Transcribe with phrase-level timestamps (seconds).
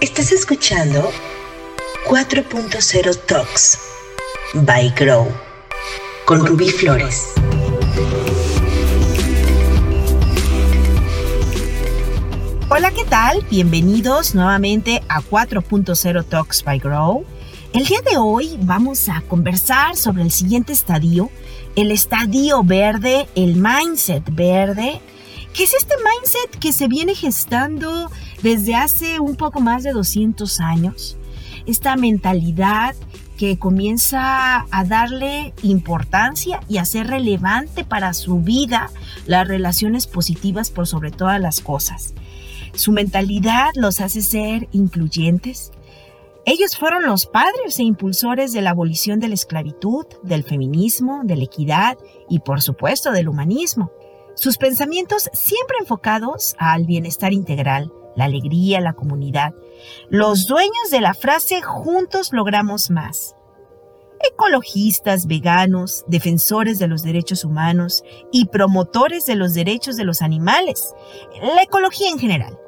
[0.00, 1.12] Estás escuchando
[2.08, 3.78] 4.0 Talks
[4.54, 5.28] by Grow
[6.24, 7.34] con Rubí Flores.
[12.70, 13.44] Hola, ¿qué tal?
[13.50, 17.26] Bienvenidos nuevamente a 4.0 Talks by Grow.
[17.74, 21.28] El día de hoy vamos a conversar sobre el siguiente estadio,
[21.76, 25.02] el estadio verde, el mindset verde,
[25.54, 28.10] que es este mindset que se viene gestando
[28.42, 31.16] desde hace un poco más de 200 años.
[31.66, 32.94] Esta mentalidad
[33.36, 38.90] que comienza a darle importancia y a ser relevante para su vida
[39.26, 42.14] las relaciones positivas por sobre todas las cosas.
[42.74, 45.72] Su mentalidad los hace ser incluyentes,
[46.46, 51.36] ellos fueron los padres e impulsores de la abolición de la esclavitud, del feminismo, de
[51.36, 51.98] la equidad
[52.30, 53.92] y por supuesto del humanismo.
[54.34, 59.52] Sus pensamientos siempre enfocados al bienestar integral, la alegría, la comunidad.
[60.08, 63.36] Los dueños de la frase juntos logramos más.
[64.22, 70.94] Ecologistas, veganos, defensores de los derechos humanos y promotores de los derechos de los animales.
[71.42, 72.58] La ecología en general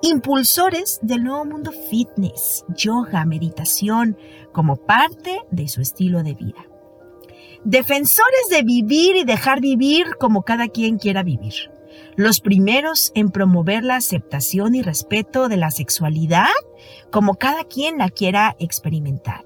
[0.00, 4.16] impulsores del nuevo mundo fitness, yoga, meditación,
[4.52, 6.67] como parte de su estilo de vida.
[7.64, 11.70] Defensores de vivir y dejar vivir como cada quien quiera vivir.
[12.16, 16.46] Los primeros en promover la aceptación y respeto de la sexualidad
[17.10, 19.44] como cada quien la quiera experimentar.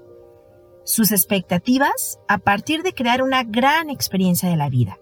[0.83, 4.99] Sus expectativas a partir de crear una gran experiencia de la vida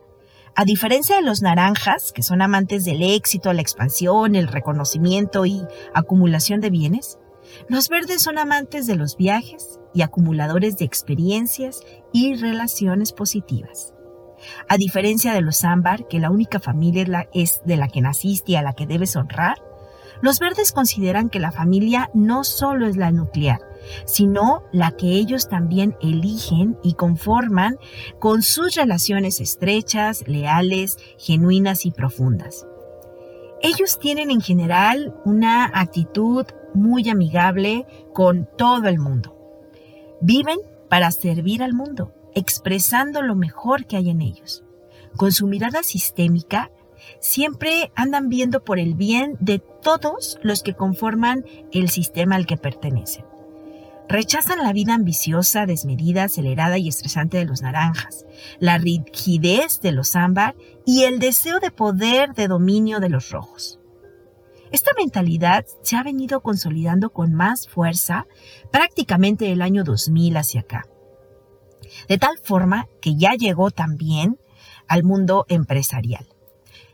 [0.55, 5.61] a diferencia de los naranjas, que son amantes del éxito, la expansión, el reconocimiento y
[5.93, 7.19] acumulación de bienes,
[7.69, 11.81] los verdes son amantes de los viajes y acumuladores de experiencias
[12.13, 13.93] y relaciones positivas.
[14.67, 18.55] A diferencia de los ámbar, que la única familia es de la que naciste y
[18.55, 19.57] a la que debes honrar,
[20.21, 23.59] los verdes consideran que la familia no solo es la nuclear,
[24.05, 27.77] sino la que ellos también eligen y conforman
[28.19, 32.67] con sus relaciones estrechas, leales, genuinas y profundas.
[33.63, 39.40] Ellos tienen en general una actitud muy amigable con todo el mundo.
[40.21, 40.59] Viven
[40.89, 44.63] para servir al mundo, expresando lo mejor que hay en ellos.
[45.17, 46.71] Con su mirada sistémica,
[47.19, 52.57] siempre andan viendo por el bien de todos los que conforman el sistema al que
[52.57, 53.25] pertenecen.
[54.07, 58.25] Rechazan la vida ambiciosa, desmedida, acelerada y estresante de los naranjas,
[58.59, 60.55] la rigidez de los ámbar
[60.85, 63.80] y el deseo de poder de dominio de los rojos.
[64.71, 68.25] Esta mentalidad se ha venido consolidando con más fuerza
[68.71, 70.85] prácticamente del año 2000 hacia acá.
[72.07, 74.39] De tal forma que ya llegó también
[74.87, 76.25] al mundo empresarial.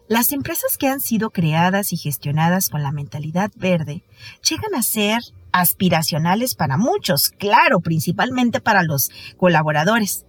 [0.08, 4.04] Las empresas que han sido creadas y gestionadas con la mentalidad verde
[4.42, 5.20] llegan a ser
[5.52, 10.26] aspiracionales para muchos, claro, principalmente para los colaboradores.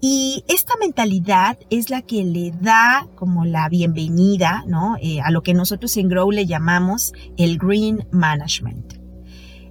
[0.00, 4.96] Y esta mentalidad es la que le da como la bienvenida ¿no?
[5.02, 8.94] Eh, a lo que nosotros en Grow le llamamos el Green Management.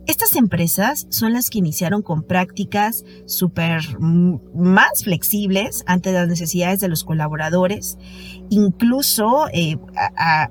[0.05, 6.87] Estas empresas son las que iniciaron con prácticas súper más flexibles ante las necesidades de
[6.87, 7.97] los colaboradores,
[8.49, 9.77] incluso eh,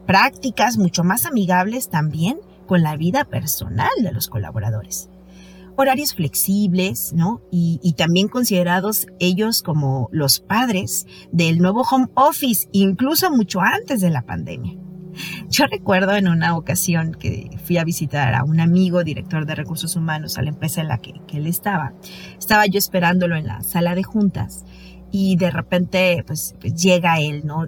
[0.07, 5.09] prácticas mucho más amigables también con la vida personal de los colaboradores.
[5.77, 7.43] Horarios flexibles, ¿no?
[7.51, 14.11] Y, también considerados ellos como los padres del nuevo home office, incluso mucho antes de
[14.11, 14.79] la pandemia.
[15.51, 19.97] Yo recuerdo en una ocasión que fui a visitar a un amigo, director de recursos
[19.97, 21.93] humanos, a la empresa en la que, él estaba.
[22.39, 24.65] Estaba yo esperándolo en la sala de juntas
[25.11, 27.65] y de repente pues, pues llega él, ¿no?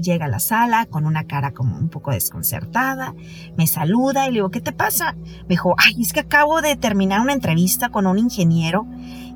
[0.00, 3.14] Llega a la sala con una cara como un poco desconcertada,
[3.56, 5.14] me saluda y le digo, ¿qué te pasa?
[5.14, 8.86] Me dijo, ay, es que acabo de terminar una entrevista con un ingeniero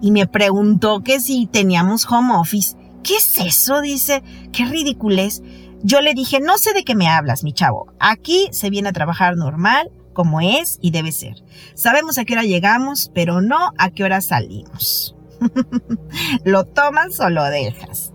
[0.00, 2.76] y me preguntó que si teníamos home office.
[3.03, 3.81] ¿Qué es eso?
[3.81, 4.22] Dice,
[4.53, 5.43] qué ridiculez.
[5.82, 7.93] Yo le dije, no sé de qué me hablas, mi chavo.
[8.00, 11.37] Aquí se viene a trabajar normal, como es y debe ser.
[11.75, 15.14] Sabemos a qué hora llegamos, pero no a qué hora salimos.
[16.44, 18.12] ¿Lo tomas o lo dejas?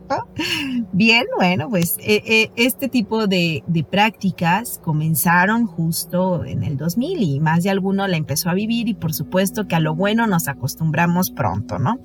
[0.91, 7.39] Bien, bueno, pues eh, eh, este tipo de, prácticas comenzaron justo en el 2000 y
[7.39, 10.47] más de alguno la empezó a vivir y por supuesto que a lo bueno nos
[10.47, 11.99] acostumbramos pronto, ¿no?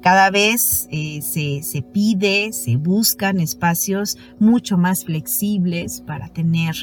[0.00, 6.74] Cada vez eh, se, se pide, se buscan espacios mucho más flexibles para tener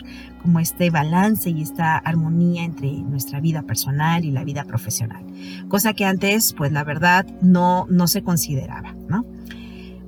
[0.42, 5.26] como este balance y esta armonía entre nuestra vida personal y la vida profesional.
[5.70, 9.26] Cosa que antes, pues la verdad, no, no se consideraba, ¿no?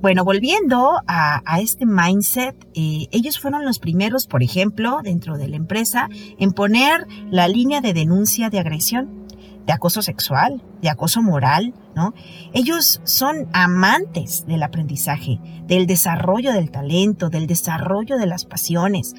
[0.00, 5.56] Bueno, volviendo a, este mindset, eh, ellos fueron los primeros, por ejemplo, dentro de la
[5.56, 6.08] empresa,
[6.38, 9.26] en poner la línea de denuncia de agresión,
[9.66, 12.14] de acoso sexual, de acoso moral, ¿no?
[12.52, 19.16] Ellos son amantes del aprendizaje, del desarrollo del talento, del desarrollo de las pasiones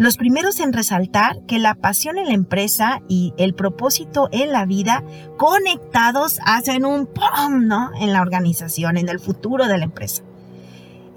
[0.00, 4.64] los primeros en resaltar que la pasión en la empresa y el propósito en la
[4.64, 5.04] vida
[5.36, 7.66] conectados hacen un ¡pum!
[7.66, 7.90] ¿no?
[8.00, 10.22] en la organización, en el futuro de la empresa.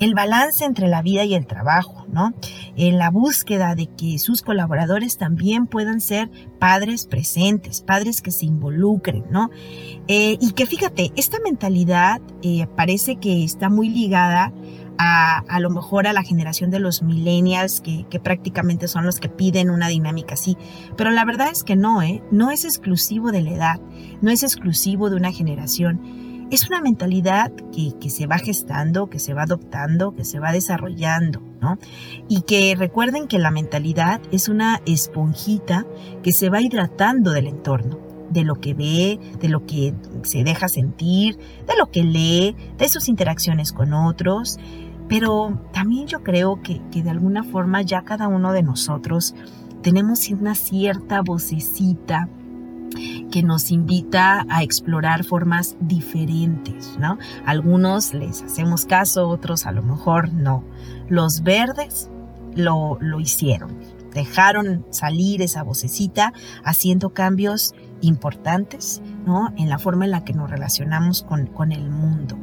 [0.01, 2.33] El balance entre la vida y el trabajo, ¿no?
[2.75, 6.29] En la búsqueda de que sus colaboradores también puedan ser
[6.59, 9.49] padres presentes, padres que se involucren, ¿no?
[10.09, 14.51] Eh, y que fíjate, esta mentalidad eh, parece que está muy ligada
[14.97, 19.69] a, lo mejor a la generación de los millennials, que, prácticamente son los que piden
[19.69, 20.57] una dinámica así.
[20.95, 22.23] Pero la verdad es que no, ¿eh?
[22.31, 23.81] No es exclusivo de la edad,
[24.21, 26.47] no es exclusivo de una generación.
[26.51, 30.51] Es una mentalidad que, que se va gestando, que se va adoptando, que se va
[30.51, 31.79] desarrollando, ¿no?
[32.27, 35.85] Y que recuerden que la mentalidad es una esponjita
[36.21, 39.93] que se va hidratando del entorno de lo que ve, de lo que
[40.23, 44.57] se deja sentir, de lo que lee, de sus interacciones con otros.
[45.13, 49.35] Pero también yo creo que, de alguna forma ya cada uno de nosotros
[49.83, 52.29] tenemos una cierta vocecita
[53.29, 57.19] que nos invita a explorar formas diferentes, ¿no?
[57.45, 60.63] Algunos les hacemos caso, otros a lo mejor no.
[61.09, 62.09] Los verdes
[62.55, 63.77] lo, lo hicieron,
[64.15, 66.33] dejaron salir esa vocecita
[66.63, 69.53] haciendo cambios importantes ¿no?
[69.57, 72.35] en la forma en la que nos relacionamos con, el mundo.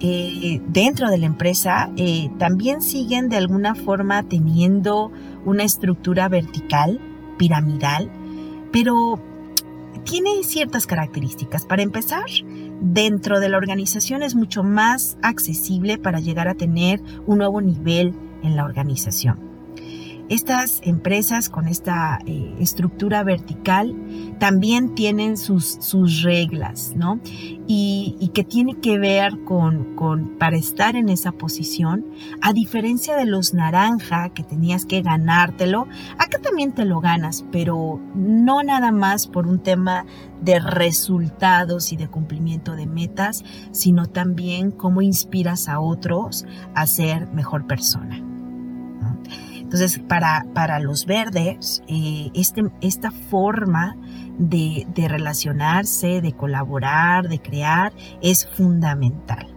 [0.00, 5.10] Eh, dentro de la empresa eh, también siguen de alguna forma teniendo
[5.46, 7.00] una estructura vertical,
[7.38, 8.10] piramidal,
[8.72, 9.18] pero
[10.04, 11.64] tiene ciertas características.
[11.64, 12.24] Para empezar,
[12.80, 18.14] dentro de la organización es mucho más accesible para llegar a tener un nuevo nivel
[18.42, 19.55] en la organización.
[20.28, 23.94] Estas empresas con esta eh, estructura vertical
[24.40, 27.20] también tienen sus, sus reglas, ¿no?
[27.68, 32.04] Y, que tiene que ver con, con, para estar en esa posición,
[32.42, 35.86] a diferencia de los naranja que tenías que ganártelo,
[36.18, 40.04] acá también te lo ganas, pero no nada más por un tema
[40.42, 46.44] de resultados y de cumplimiento de metas, sino también cómo inspiras a otros
[46.74, 48.22] a ser mejor persona.
[49.66, 53.96] Entonces, para, para los verdes, eh, este, esta forma
[54.38, 57.92] de, de relacionarse, de colaborar, de crear,
[58.22, 59.55] es fundamental.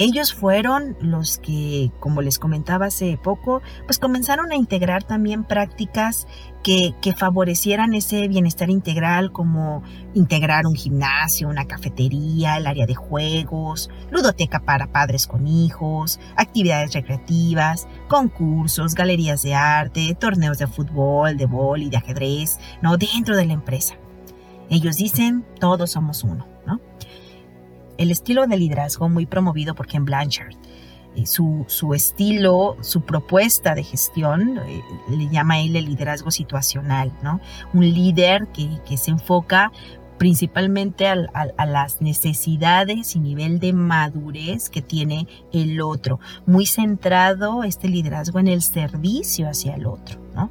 [0.00, 6.28] Ellos fueron los que, como les comentaba hace poco, pues comenzaron a integrar también prácticas
[6.62, 9.82] que, que, favorecieran ese bienestar integral, como
[10.14, 16.92] integrar un gimnasio, una cafetería, el área de juegos, ludoteca para padres con hijos, actividades
[16.92, 21.48] recreativas, concursos, galerías de arte, torneos de fútbol, de
[21.78, 22.96] y de ajedrez, ¿no?
[22.96, 23.94] Dentro de la empresa.
[24.70, 26.57] Ellos dicen, todos somos uno, ¿no?
[27.98, 30.54] El estilo de liderazgo muy promovido por Ken Blanchard.
[31.16, 37.12] Eh, su, su, estilo, su propuesta de gestión, eh, le llama él el liderazgo situacional,
[37.22, 37.40] ¿no?
[37.74, 39.72] Un líder que, que se enfoca
[40.18, 41.16] principalmente a,
[41.66, 48.48] las necesidades y nivel de madurez que tiene el otro, muy centrado este liderazgo en
[48.48, 50.20] el servicio hacia el otro.
[50.34, 50.50] ¿no?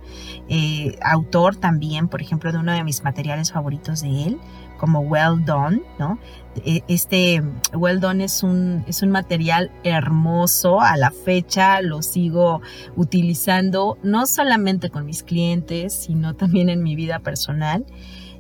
[0.50, 4.40] Eh, autor también, por ejemplo, de uno de mis materiales favoritos de él,
[4.78, 6.20] como Well Done, ¿no?
[6.66, 7.44] E, este
[7.74, 12.62] Well Done es un, es un material hermoso, a la fecha lo sigo
[12.96, 17.86] utilizando no solamente con mis clientes, sino también en mi vida personal.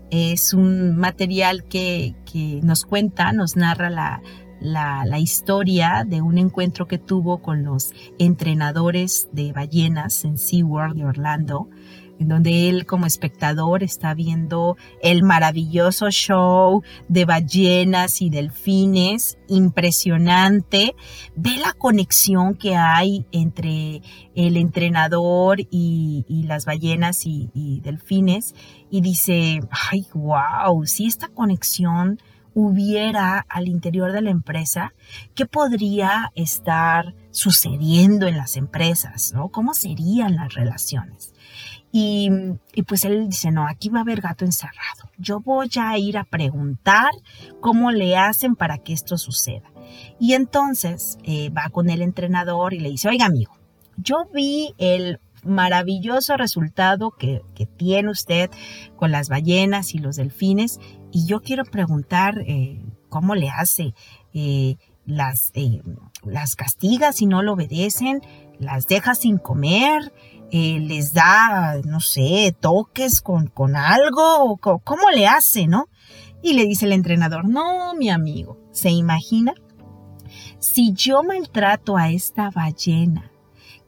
[0.10, 4.22] Es un material que, que nos cuenta, nos narra la,
[4.62, 10.96] la, la, historia de un encuentro que tuvo con los entrenadores de ballenas en SeaWorld
[10.96, 11.70] de Orlando
[12.20, 20.96] en donde él como espectador está viendo el maravilloso show de ballenas y delfines, impresionante,
[21.36, 24.02] ve la conexión que hay entre
[24.36, 28.56] el entrenador y, las ballenas y, delfines
[28.90, 29.60] y dice,
[29.92, 32.20] ay, wow, si esta conexión
[32.54, 34.94] hubiera al interior de la empresa,
[35.36, 39.32] ¿qué podría estar sucediendo en las empresas?
[39.34, 39.50] ¿no?
[39.50, 41.36] ¿Cómo serían las relaciones?
[41.92, 42.30] Y,
[42.86, 45.10] pues él dice, no, aquí va a haber gato encerrado.
[45.18, 47.10] Yo voy a ir a preguntar
[47.60, 49.72] cómo le hacen para que esto suceda.
[50.20, 53.58] Y entonces eh, va con el entrenador y le dice, oiga amigo,
[53.96, 57.42] yo vi el maravilloso resultado que,
[57.78, 58.52] tiene usted
[58.96, 60.80] con las ballenas y los delfines
[61.12, 63.94] y yo quiero preguntar eh, cómo le hace.
[64.34, 64.76] Eh,
[65.06, 65.54] las,
[66.24, 68.22] las castiga si no lo obedecen,
[68.60, 70.12] las deja sin comer,
[70.52, 75.90] eh, les da, no sé, toques con, con algo, ¿cómo le hace, no?
[76.42, 79.54] Y le dice el entrenador, no, mi amigo, ¿se imagina?
[80.60, 83.32] Si yo maltrato a esta ballena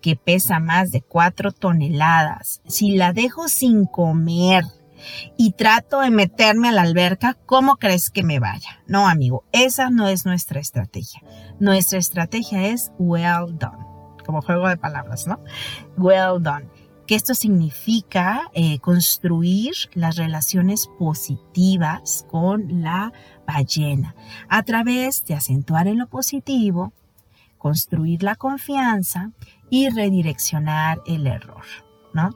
[0.01, 4.65] que pesa más de cuatro toneladas, si la dejo sin comer
[5.37, 8.81] y trato de meterme a la alberca, ¿cómo crees que me vaya?
[8.87, 11.21] No, amigo, esa no es nuestra estrategia.
[11.59, 13.85] Nuestra estrategia es well done,
[14.29, 15.39] como juego de palabras, ¿no?
[15.97, 16.67] Well done
[17.07, 23.11] que esto significa eh, construir las relaciones positivas con la
[23.47, 24.13] ballena
[24.47, 26.93] a través de acentuar en lo positivo,
[27.57, 29.31] construir la confianza
[29.71, 31.65] y redireccionar el error.
[32.13, 32.29] ¿No?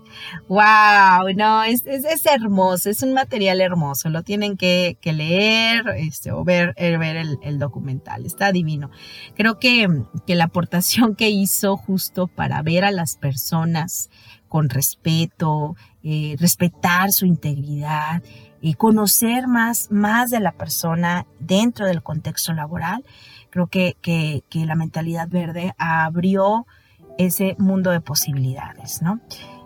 [0.48, 1.34] ¡Wow!
[1.36, 6.74] No, es, es, hermoso, es un material hermoso, lo tienen que, leer este, o ver,
[6.78, 6.98] eh,
[7.42, 8.90] el, documental, está divino.
[9.36, 9.88] Creo que,
[10.26, 14.10] que la aportación que hizo justo para ver a las personas
[14.48, 18.22] con respeto, eh, respetar su integridad,
[18.66, 23.04] y conocer más, más de la persona dentro del contexto laboral,
[23.50, 26.66] creo que, que, que la mentalidad verde abrió
[27.18, 29.20] ese mundo de posibilidades, ¿no?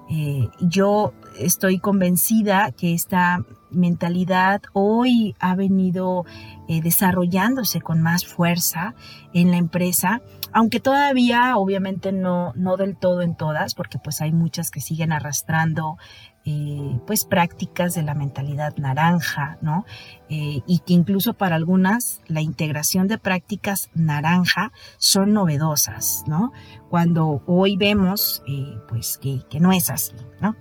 [0.10, 6.26] Eh, yo estoy convencida que esta mentalidad hoy ha venido
[6.70, 8.96] eh, desarrollándose con más fuerza
[9.34, 10.22] en la empresa,
[10.54, 15.12] aunque todavía obviamente no, no del todo en todas, porque pues hay muchas que siguen
[15.12, 15.98] arrastrando
[16.46, 19.86] eh, pues prácticas de la mentalidad naranja, ¿no?
[20.30, 26.54] Y que incluso para algunas la integración de prácticas naranja son novedosas, ¿no?
[26.90, 30.56] Cuando hoy vemos eh, pues que, no es así, ¿no?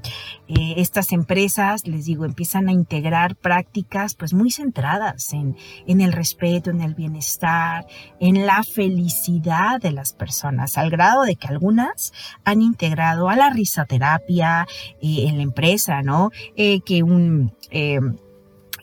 [0.48, 5.56] estas empresas, les digo, empiezan a integrar prácticas pues muy centradas en,
[5.86, 7.86] el respeto, en el bienestar,
[8.20, 12.12] en la felicidad de las personas, al grado de que algunas
[12.44, 14.66] han integrado a la risoterapia
[15.00, 16.30] en la empresa, ¿no?
[16.56, 17.52] Eh, que un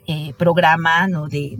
[0.05, 1.27] eh, eh, programa, ¿no?
[1.27, 1.57] De,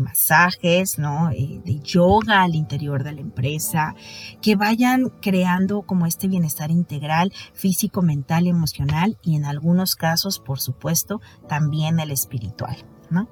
[0.00, 1.28] masajes, ¿no?
[1.28, 3.94] de yoga al interior de la empresa,
[4.40, 10.60] que vayan creando como este bienestar integral físico, mental, emocional y en algunos casos, por
[10.60, 12.76] supuesto, también el espiritual,
[13.10, 13.28] ¿no?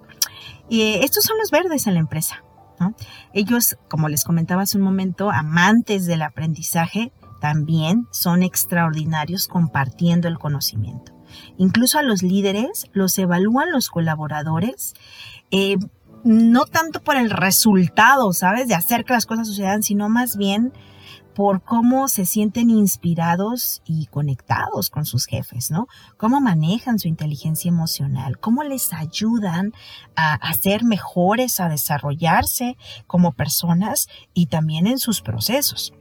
[0.69, 2.45] estos son los verdes en la empresa.
[2.79, 2.95] ¿no?
[3.33, 10.39] Ellos, como les comentaba hace un momento, amantes del aprendizaje, también son extraordinarios compartiendo el
[10.39, 11.18] conocimiento.
[11.59, 14.95] Incluso a los líderes los evalúan los colaboradores.
[15.51, 15.77] Eh,
[16.25, 18.69] no tanto por el resultado, ¿sabes?
[18.69, 20.73] De hacer que las cosas sucedan, sino más bien
[21.35, 25.87] por cómo se sienten inspirados y conectados con sus jefes, ¿no?
[26.17, 29.73] Cómo manejan su inteligencia emocional, cómo les ayudan
[30.17, 35.93] a, ser mejores, a desarrollarse como personas y también en sus procesos.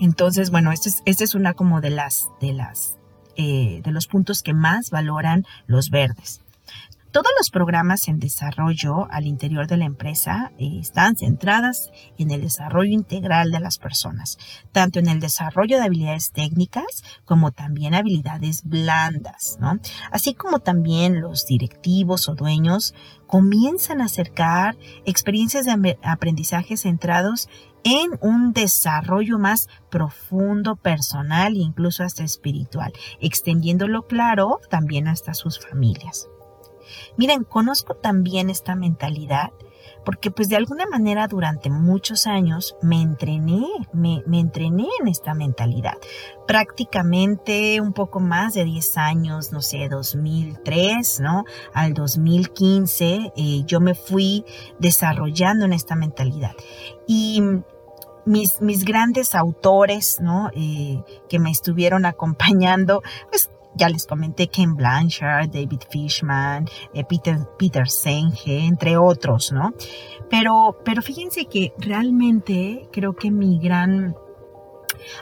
[0.00, 2.97] Entonces, bueno, esta es, es una como de las, de las
[3.38, 6.40] eh, de los puntos que más valoran los verdes.
[7.10, 12.42] Todos los programas en desarrollo al interior de la empresa eh, están centradas en el
[12.42, 14.36] desarrollo integral de las personas,
[14.72, 19.78] tanto en el desarrollo de habilidades técnicas como también habilidades blandas, ¿no?
[20.12, 22.94] Así como también los directivos o dueños
[23.26, 27.48] comienzan a acercar experiencias de aprendizaje centrados
[27.84, 35.58] en un desarrollo más profundo, personal e incluso hasta espiritual, extendiéndolo claro también hasta sus
[35.58, 36.28] familias.
[37.16, 39.50] Miren, conozco también esta mentalidad
[40.04, 45.98] porque pues de alguna manera durante muchos años me entrené, me, entrené en esta mentalidad.
[46.46, 51.44] Prácticamente un poco más de 10 años, no sé, 2003, ¿no?
[51.74, 54.46] Al 2015 eh, yo me fui
[54.78, 56.52] desarrollando en esta mentalidad.
[57.06, 57.42] Y
[58.24, 60.50] mis, mis grandes autores, ¿no?
[60.54, 67.38] Eh, que me estuvieron acompañando, pues ya les comenté Ken Blanchard, David Fishman, eh, Peter,
[67.58, 69.72] Peter Senge, entre otros, ¿no?
[70.28, 74.14] Pero, pero fíjense que realmente creo que mi gran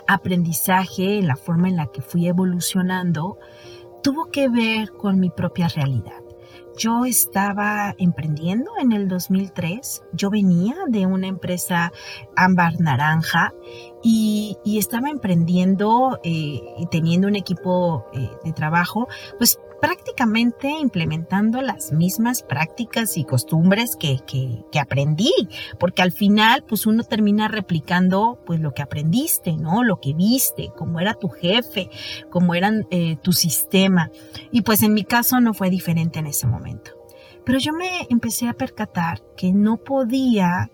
[0.08, 3.38] aprendizaje en la forma en la que fui evolucionando
[4.02, 6.25] tuvo que ver con mi propia realidad.
[6.76, 11.90] Yo estaba emprendiendo en el 2003, yo venía de una empresa
[12.36, 13.54] ámbar naranja
[14.02, 21.92] y, estaba emprendiendo eh, y teniendo un equipo eh, de trabajo, pues prácticamente implementando las
[21.92, 25.32] mismas prácticas y costumbres que, que, aprendí,
[25.78, 29.82] porque al final pues uno termina replicando pues lo que aprendiste, ¿no?
[29.82, 31.90] Lo que viste, cómo era tu jefe,
[32.30, 34.10] cómo era eh, tu sistema.
[34.52, 36.92] Y pues en mi caso no fue diferente en ese momento.
[37.44, 40.70] Pero yo me empecé a percatar que no podía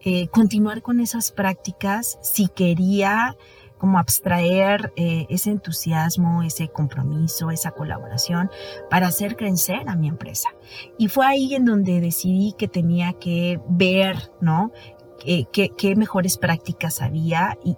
[0.00, 3.36] eh, continuar con esas prácticas si quería
[3.84, 8.50] como abstraer eh, ese entusiasmo, ese compromiso, esa colaboración
[8.88, 10.48] para hacer crecer a mi empresa.
[10.96, 14.72] Y fue ahí en donde decidí que tenía que ver, ¿no?
[15.26, 17.76] Eh, qué, mejores prácticas había y,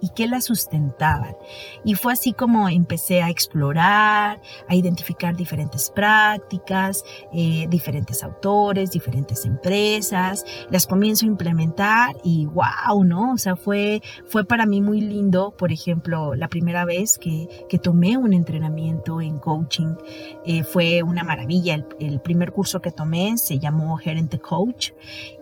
[0.00, 1.36] y, qué las sustentaban.
[1.84, 9.44] Y fue así como empecé a explorar, a identificar diferentes prácticas, eh, diferentes autores, diferentes
[9.44, 13.32] empresas, las comienzo a implementar y wow, ¿no?
[13.32, 17.78] O sea, fue, fue para mí muy lindo, por ejemplo, la primera vez que, que
[17.78, 19.94] tomé un entrenamiento en coaching,
[20.44, 21.74] eh, fue una maravilla.
[21.74, 24.90] El, el, primer curso que tomé se llamó Gerente Coach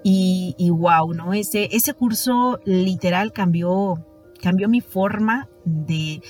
[0.03, 1.33] y, y wow, ¿no?
[1.37, 4.05] Ese, curso literal cambió,
[4.43, 6.21] cambió mi forma de,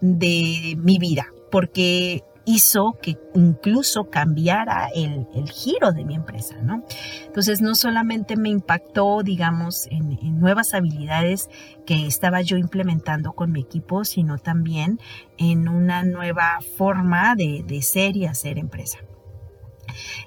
[0.00, 6.84] de mi vida, porque hizo que incluso cambiara el, giro de mi empresa, ¿no?
[7.26, 11.48] Entonces no solamente me impactó, digamos, en, nuevas habilidades
[11.86, 15.00] que estaba yo implementando con mi equipo, sino también
[15.38, 18.98] en una nueva forma de, de ser y hacer empresa.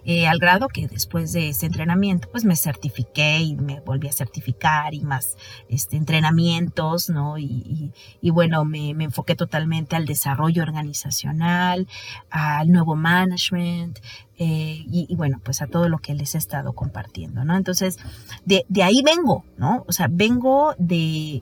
[0.06, 4.12] Eh, al grado que después de ese entrenamiento pues me certifiqué y me volví a
[4.12, 5.38] certificar y más
[5.70, 7.38] este, entrenamientos, ¿no?
[7.38, 7.92] Y,
[8.32, 11.88] bueno, me, me, enfoqué totalmente al desarrollo organizacional,
[12.30, 14.00] al nuevo management,
[14.40, 17.58] eh, y, bueno, pues a todo lo que les he estado compartiendo, ¿no?
[17.58, 17.98] Entonces,
[18.46, 19.84] de, ahí vengo, ¿no?
[19.88, 21.42] O sea, vengo de,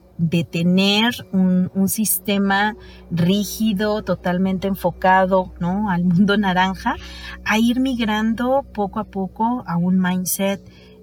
[0.50, 2.76] tener un, sistema
[3.12, 5.90] rígido, totalmente enfocado, ¿no?
[5.90, 6.96] Al mundo naranja,
[7.44, 10.62] a ir migrando poco a poco a un mindset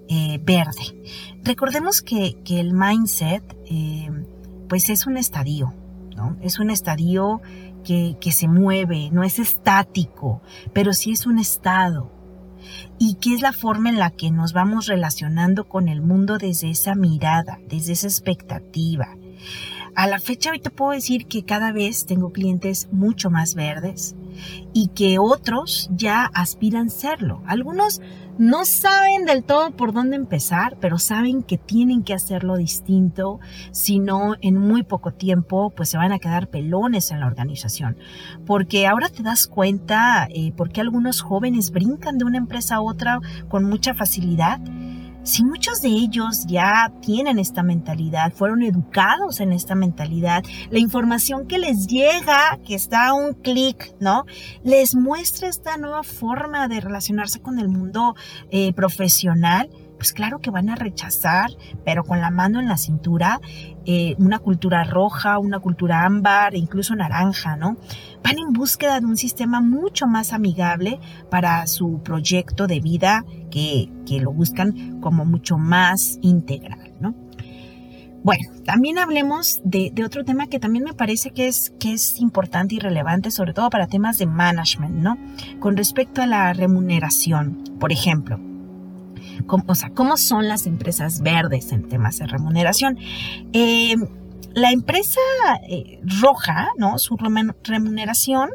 [0.09, 1.01] eh, verde.
[1.43, 4.09] Recordemos que, el mindset, eh,
[4.67, 5.73] pues es un estadio,
[6.15, 6.37] ¿no?
[6.41, 7.41] Es un estadio
[7.83, 10.41] que, se mueve, no es estático,
[10.73, 12.11] pero sí es un estado.
[12.99, 16.69] Y que es la forma en la que nos vamos relacionando con el mundo desde
[16.69, 19.17] esa mirada, desde esa expectativa.
[19.95, 24.15] A la fecha hoy te puedo decir que cada vez tengo clientes mucho más verdes
[24.73, 27.43] y que otros ya aspiran serlo.
[27.45, 28.01] Algunos
[28.39, 33.39] no saben del todo por dónde empezar, pero saben que tienen que hacerlo distinto,
[33.71, 37.97] si no en muy poco tiempo pues se van a quedar pelones en la organización.
[38.47, 42.81] Porque ahora te das cuenta eh, por qué algunos jóvenes brincan de una empresa a
[42.81, 44.59] otra con mucha facilidad
[45.23, 51.47] si muchos de ellos ya tienen esta mentalidad, fueron educados en esta mentalidad, la información
[51.47, 54.25] que les llega, que está a un clic, ¿no?
[54.63, 58.15] Les muestra esta nueva forma de relacionarse con el mundo
[58.51, 59.69] eh, profesional,
[60.03, 61.49] pues claro que van a rechazar,
[61.85, 63.39] pero con la mano en la cintura,
[63.85, 67.77] eh, una cultura roja, una cultura ámbar, incluso naranja, ¿no?
[68.21, 73.89] Van en búsqueda de un sistema mucho más amigable para su proyecto de vida que,
[74.19, 77.15] lo buscan como mucho más integral, ¿no?
[78.25, 82.19] Bueno, también hablemos de, de, otro tema que también me parece que es, que es
[82.19, 85.17] importante y relevante, sobre todo para temas de management, ¿no?
[85.61, 88.52] Con respecto a la remuneración, por ejemplo
[89.45, 92.97] cómo, o sea, cómo son las empresas verdes en temas de remuneración.
[93.53, 93.95] Eh,
[94.53, 95.19] la empresa
[95.67, 96.99] eh, roja, ¿no?
[96.99, 97.17] Su
[97.63, 98.49] remuneración,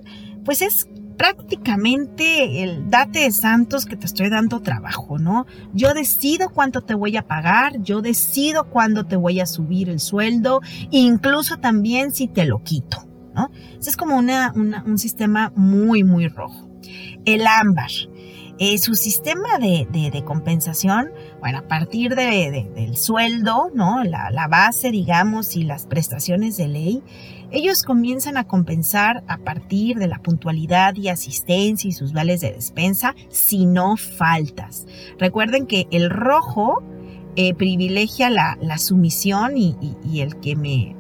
[0.45, 0.89] pues es
[1.19, 5.47] prácticamente el date de santos que te estoy dando trabajo, ¿no?
[5.75, 9.99] Yo decido cuánto te voy a pagar, yo decido cuándo te voy a subir el
[9.99, 10.61] sueldo,
[10.91, 13.51] incluso también si te lo quito, ¿no?
[13.81, 16.71] es como un sistema muy, muy rojo.
[17.25, 17.91] El ámbar.
[18.61, 24.03] Eh, su sistema de, compensación, bueno, a partir del sueldo, ¿no?
[24.03, 27.03] La, base, digamos, y las prestaciones de ley,
[27.53, 32.53] ellos comienzan a compensar a partir de la puntualidad y asistencia y sus vales de
[32.53, 34.87] despensa, si no faltas.
[35.19, 36.83] Recuerden que el rojo
[37.37, 39.77] eh, privilegia la, sumisión y,
[40.21, 40.97] el que me,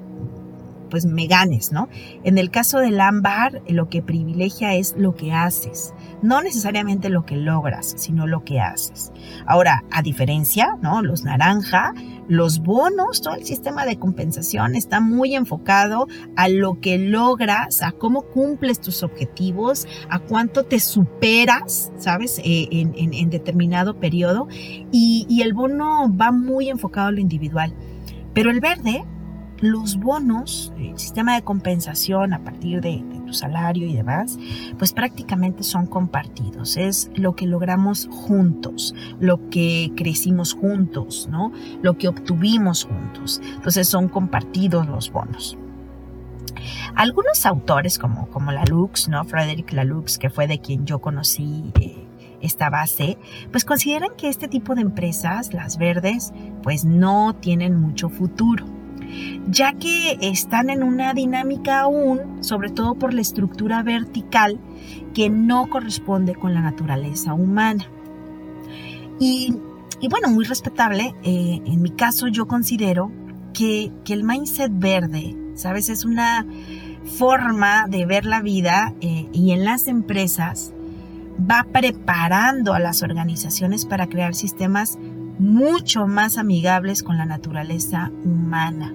[0.88, 1.88] pues me ganes, ¿no?
[2.22, 5.92] En el caso del ámbar, lo que privilegia es lo que haces,
[6.22, 9.12] no necesariamente lo que logras, sino lo que haces.
[9.46, 11.02] Ahora, a diferencia, ¿no?
[11.02, 11.92] Los naranja,
[12.28, 17.92] los bonos, todo el sistema de compensación está muy enfocado a lo que logras, a
[17.92, 22.40] cómo cumples tus objetivos, a cuánto te superas, ¿sabes?
[22.44, 24.48] Eh, en, determinado periodo.
[24.90, 27.74] Y, y el bono va muy enfocado a lo individual.
[28.34, 29.04] Pero el verde
[29.60, 34.38] los bonos, el sistema de compensación a partir de, tu salario y demás,
[34.78, 36.76] pues prácticamente son compartidos.
[36.76, 41.52] Es lo que logramos juntos, lo que crecimos juntos, ¿no?
[41.82, 43.40] Lo que obtuvimos juntos.
[43.54, 45.58] Entonces son compartidos los bonos.
[46.94, 49.24] Algunos autores como, como Lalux, ¿no?
[49.24, 52.08] Frederick Lalux, que fue de quien yo conocí eh,
[52.40, 53.18] esta base,
[53.52, 58.77] pues consideran que este tipo de empresas, las verdes, pues no tienen mucho futuro
[59.48, 64.58] ya que están en una dinámica aún, sobre todo por la estructura vertical,
[65.14, 67.86] que no corresponde con la naturaleza humana.
[69.18, 69.54] Y,
[70.08, 73.10] bueno, muy respetable, eh, en mi caso yo considero
[73.52, 75.88] que, el mindset verde, ¿sabes?
[75.88, 76.46] Es una
[77.18, 80.72] forma de ver la vida eh, y en las empresas
[81.38, 84.98] va preparando a las organizaciones para crear sistemas
[85.38, 88.92] mucho más amigables con la naturaleza humana.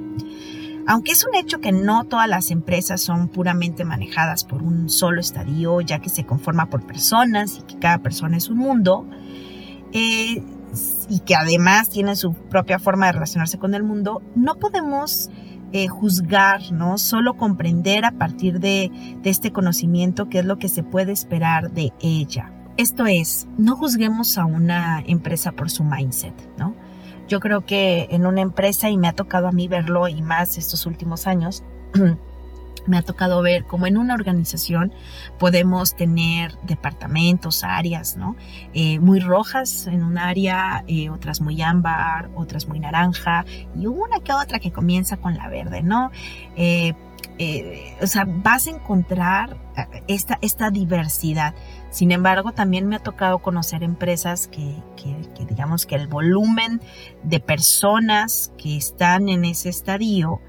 [0.86, 5.22] Aunque es un hecho que no todas las empresas son puramente manejadas por un solo
[5.22, 9.08] estadio, ya que se conforma por personas y que cada persona es un mundo,
[9.94, 10.44] eh,
[11.10, 15.30] y que además tiene su propia forma de relacionarse con el mundo, no podemos
[15.72, 16.98] eh, juzgar, ¿no?
[16.98, 21.72] Solo comprender a partir de, de este conocimiento qué es lo que se puede esperar
[21.72, 22.52] de ella.
[22.76, 26.76] Esto es, no juzguemos a una empresa por su mindset, ¿no?
[27.28, 30.58] Yo creo que en una empresa, y me ha tocado a mí verlo y más
[30.58, 31.64] estos últimos años,
[32.88, 34.92] me ha tocado ver cómo en una organización
[35.40, 38.36] podemos tener departamentos, áreas, ¿no?
[38.74, 44.20] Eh, muy rojas en un área, eh, otras muy ámbar, otras muy naranja y una
[44.20, 46.12] que otra que comienza con la verde, ¿no?
[46.56, 46.94] Eh,
[48.02, 49.58] o sea, vas a encontrar
[50.08, 51.56] esta, esta diversidad.
[51.94, 56.82] Sin embargo, también me ha tocado conocer empresas que, que, digamos que el volumen
[57.22, 60.42] de personas que están en ese estadio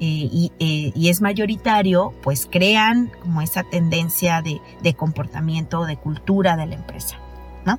[0.00, 6.56] eh, eh, y, es mayoritario, pues crean como esa tendencia de, de comportamiento, de cultura
[6.56, 7.16] de la empresa.
[7.64, 7.78] ¿no?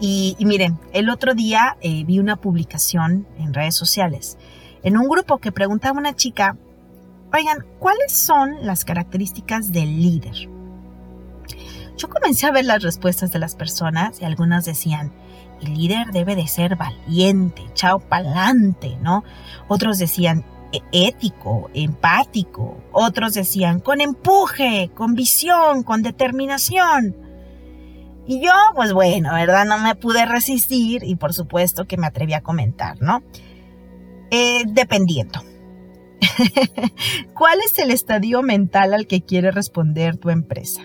[0.00, 4.38] Y, miren, el otro día eh, vi una publicación en redes sociales
[4.82, 6.56] en un grupo que preguntaba a una chica,
[7.34, 10.55] oigan, ¿cuáles son las características del líder?
[11.96, 15.12] Yo comencé a ver las respuestas de las personas y algunas decían,
[15.62, 19.24] el líder debe de ser valiente, chao pa'lante, ¿no?
[19.68, 22.82] Otros decían, e-, ético, empático.
[22.92, 27.16] Otros decían, con empuje, con visión, con determinación.
[28.26, 29.64] Y yo, pues bueno, ¿verdad?
[29.64, 33.22] No me pude resistir y por supuesto que me atreví a comentar, ¿no?
[34.30, 35.40] Eh, dependiendo.
[37.34, 40.82] ¿Cuál es el estadio mental al que quiere responder tu empresa?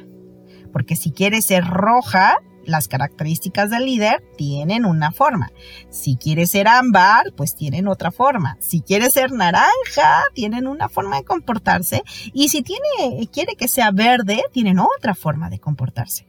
[0.72, 5.52] Porque si quiere ser roja, las características del líder tienen una forma.
[5.90, 8.58] Si quiere ser ámbar, pues tienen otra forma.
[8.60, 12.04] Si quiere ser naranja, tienen una forma de comportarse.
[12.34, 16.26] Y si tiene, quiere que sea verde, tienen otra forma de comportarse.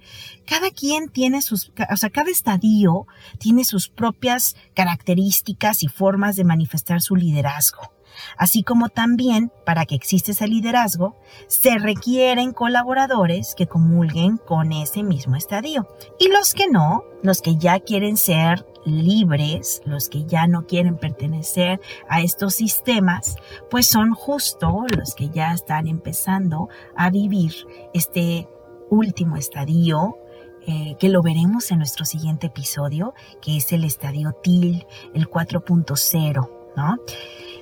[0.47, 3.07] Cada quien tiene sus, o sea, cada estadio
[3.39, 7.93] tiene sus propias características y formas de manifestar su liderazgo.
[8.37, 15.03] Así como también, para que exista ese liderazgo, se requieren colaboradores que comulguen con ese
[15.03, 15.89] mismo estadio.
[16.19, 20.97] Y los que no, los que ya quieren ser libres, los que ya no quieren
[20.97, 23.37] pertenecer a estos sistemas,
[23.71, 27.55] pues son justo los que ya están empezando a vivir
[27.95, 28.49] este
[28.91, 30.19] último estadio
[30.67, 36.51] eh, que lo veremos en nuestro siguiente episodio, que es el estadio TIL, el 4.0,
[36.77, 36.99] ¿no?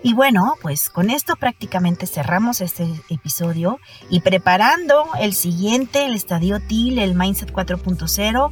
[0.03, 6.59] Y bueno, pues con esto prácticamente cerramos este episodio y preparando el siguiente, el Estadio
[6.61, 8.51] TIL, el Mindset 4.0.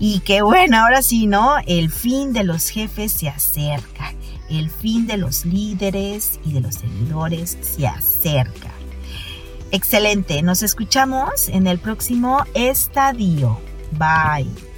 [0.00, 1.56] Y que bueno, ahora sí, ¿no?
[1.66, 4.12] El fin de los jefes se acerca.
[4.50, 8.70] El fin de los líderes y de los seguidores se acerca.
[9.70, 13.60] Excelente, nos escuchamos en el próximo estadio.
[13.92, 14.73] Bye.